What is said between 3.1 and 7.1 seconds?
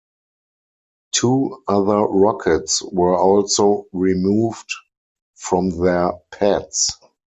also removed from their pads.